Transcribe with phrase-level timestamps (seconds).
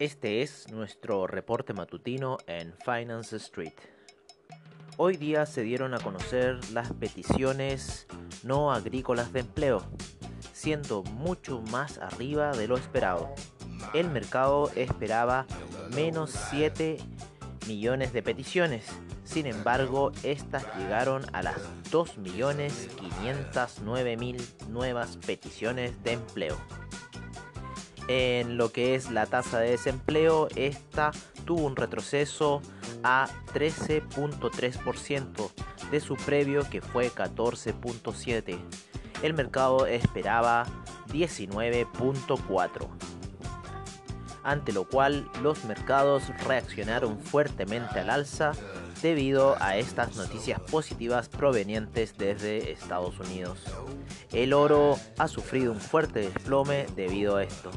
[0.00, 3.74] Este es nuestro reporte matutino en Finance Street.
[4.96, 8.06] Hoy día se dieron a conocer las peticiones
[8.42, 9.82] no agrícolas de empleo,
[10.54, 13.28] siendo mucho más arriba de lo esperado.
[13.92, 15.44] El mercado esperaba
[15.94, 16.96] menos 7
[17.68, 18.86] millones de peticiones,
[19.24, 21.58] sin embargo, estas llegaron a las
[21.90, 26.56] 2.509.000 nuevas peticiones de empleo
[28.10, 31.12] en lo que es la tasa de desempleo, esta
[31.44, 32.60] tuvo un retroceso
[33.04, 35.50] a 13.3%
[35.92, 38.58] de su previo que fue 14.7.
[39.22, 40.66] El mercado esperaba
[41.12, 42.88] 19.4.
[44.42, 48.50] Ante lo cual los mercados reaccionaron fuertemente al alza
[49.02, 53.60] debido a estas noticias positivas provenientes desde Estados Unidos.
[54.32, 57.70] El oro ha sufrido un fuerte desplome debido a esto.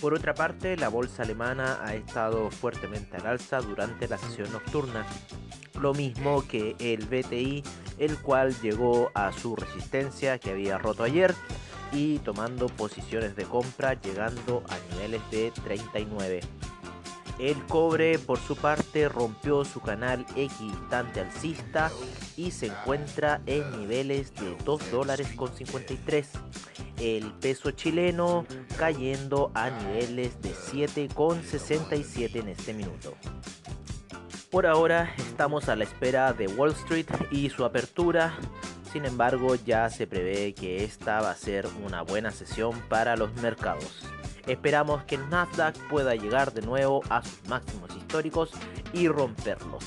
[0.00, 5.06] Por otra parte, la bolsa alemana ha estado fuertemente al alza durante la sesión nocturna,
[5.80, 7.62] lo mismo que el BTI,
[7.98, 11.34] el cual llegó a su resistencia que había roto ayer
[11.92, 16.40] y tomando posiciones de compra llegando a niveles de 39.
[17.38, 21.90] El cobre por su parte rompió su canal equidistante alcista
[22.36, 26.28] y se encuentra en niveles de 2 dólares con 53
[26.98, 28.46] el peso chileno
[28.78, 33.14] cayendo a niveles de 7,67 en este minuto.
[34.50, 38.36] Por ahora estamos a la espera de Wall Street y su apertura,
[38.92, 43.34] sin embargo ya se prevé que esta va a ser una buena sesión para los
[43.42, 44.06] mercados.
[44.46, 48.50] Esperamos que el Nasdaq pueda llegar de nuevo a sus máximos históricos
[48.92, 49.84] y romperlos.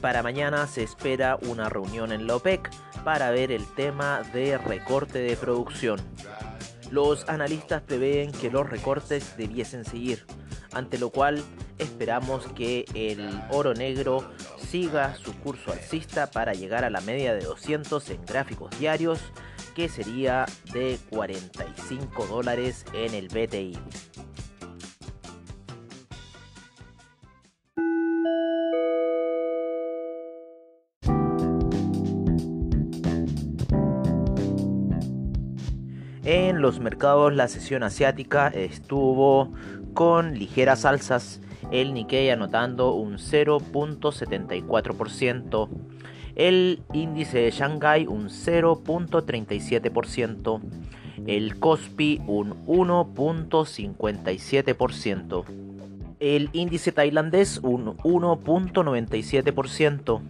[0.00, 2.70] Para mañana se espera una reunión en la OPEC
[3.04, 6.00] para ver el tema de recorte de producción.
[6.90, 10.26] Los analistas prevén que los recortes debiesen seguir,
[10.72, 11.42] ante lo cual
[11.78, 17.44] esperamos que el oro negro siga su curso alcista para llegar a la media de
[17.44, 19.20] 200 en gráficos diarios,
[19.76, 23.78] que sería de 45 dólares en el BTI.
[36.24, 39.52] En los mercados la sesión asiática estuvo
[39.92, 45.68] con ligeras alzas, el Nikkei anotando un 0.74%,
[46.36, 50.60] el índice de Shanghai un 0.37%,
[51.26, 55.44] el Kospi un 1.57%,
[56.20, 60.20] el índice tailandés un 1.97%,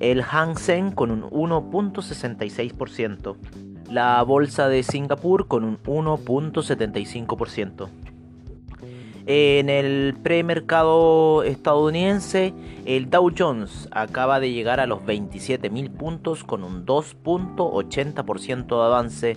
[0.00, 3.36] el Hang Seng con un 1.66%
[3.90, 7.88] la bolsa de Singapur con un 1.75%.
[9.32, 12.52] En el premercado estadounidense,
[12.84, 19.36] el Dow Jones acaba de llegar a los 27.000 puntos con un 2.80% de avance.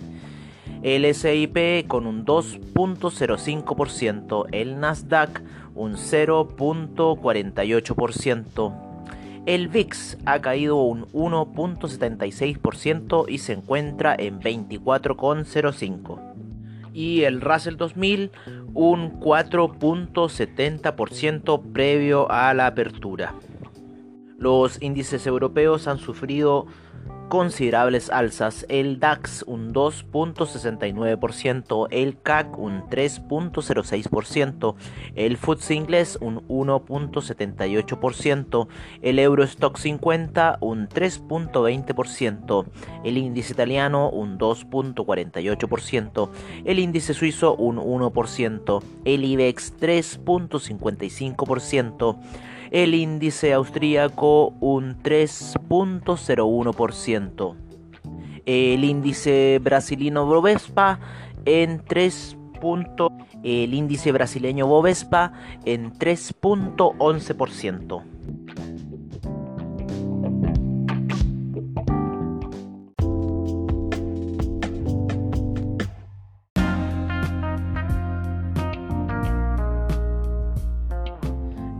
[0.82, 5.44] El SIP con un 2.05%, el Nasdaq
[5.76, 8.74] un 0.48%.
[9.46, 16.18] El VIX ha caído un 1.76% y se encuentra en 24,05.
[16.92, 18.32] Y el Russell 2000
[18.74, 23.34] un 4.70% previo a la apertura.
[24.38, 26.66] Los índices europeos han sufrido
[27.28, 34.74] considerables alzas, el DAX un 2.69%, el CAC un 3.06%,
[35.14, 38.68] el FTSE inglés un 1.78%,
[39.02, 42.66] el Eurostock 50 un 3.20%,
[43.04, 46.30] el índice italiano un 2.48%,
[46.64, 52.18] el índice suizo un 1%, el IBEX 3.55%,
[52.74, 57.54] el índice austríaco un 3.01%,
[58.46, 60.98] el índice brasileño Bovespa
[61.44, 62.36] en 3.
[63.44, 65.32] el índice brasileño Bovespa
[65.64, 68.02] en 3.11%.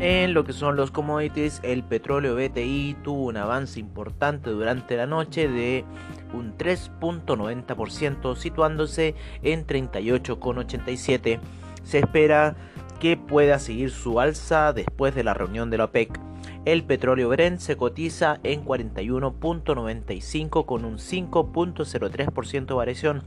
[0.07, 5.07] En lo que son los commodities, el petróleo BTI tuvo un avance importante durante la
[5.07, 5.87] noche de
[6.35, 11.41] un 3.90%, situándose en 38,87.
[11.85, 12.55] Se espera
[13.01, 16.21] que pueda seguir su alza después de la reunión de la OPEC.
[16.67, 23.23] El petróleo Brent se cotiza en 41.95 con un 5.03% de variación.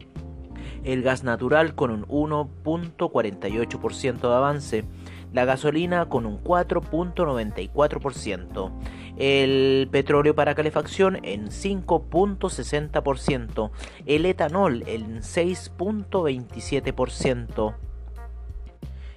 [0.84, 4.86] El gas natural con un 1.48% de avance.
[5.34, 8.72] La gasolina con un 4.94%.
[9.18, 13.72] El petróleo para calefacción en 5.60%.
[14.06, 17.76] El etanol en 6.27%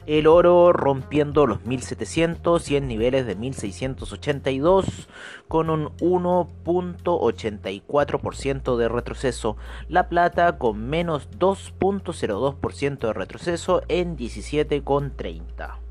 [0.06, 5.08] el oro rompiendo los 1700 y en niveles de 1682
[5.46, 9.56] con un 1.84% de retroceso,
[9.88, 15.89] la plata con menos 2.02% de retroceso en 17,30.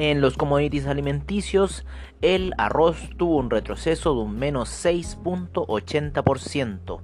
[0.00, 1.84] En los commodities alimenticios,
[2.22, 7.00] el arroz tuvo un retroceso de un menos 6.80%,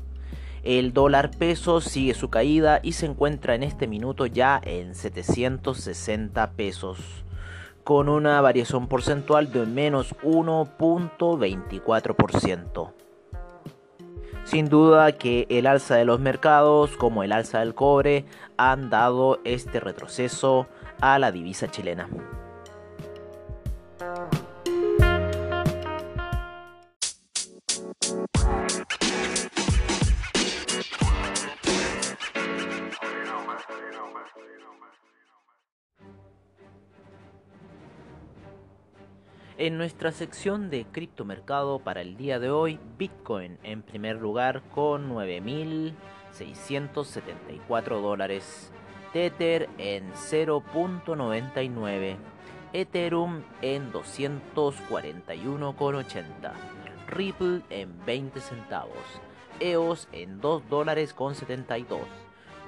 [0.62, 6.50] El dólar peso sigue su caída y se encuentra en este minuto ya en 760
[6.52, 7.24] pesos,
[7.82, 12.92] con una variación porcentual de menos 1.24%.
[14.44, 18.24] Sin duda que el alza de los mercados, como el alza del cobre,
[18.56, 20.66] han dado este retroceso
[21.00, 22.08] a la divisa chilena.
[39.58, 45.10] En nuestra sección de criptomercado para el día de hoy, Bitcoin en primer lugar con
[45.10, 48.72] 9.674 dólares,
[49.12, 52.16] Tether en 0.99,
[52.72, 56.52] Ethereum en 241,80,
[57.08, 58.96] Ripple en 20 centavos,
[59.60, 62.00] EOS en 2 dólares con 72,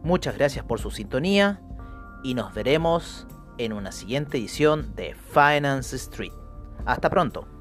[0.02, 1.60] Muchas gracias por su sintonía
[2.22, 3.26] y nos veremos
[3.58, 6.32] en una siguiente edición de Finance Street.
[6.84, 7.53] Hasta pronto.